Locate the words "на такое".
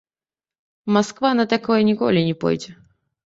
1.39-1.79